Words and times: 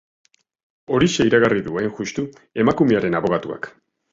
Horixe 0.95 1.27
iragarri 1.31 1.63
du, 1.67 1.75
hain 1.83 1.93
justu, 1.99 2.25
emakumearen 2.65 3.19
abokatuak. 3.21 3.71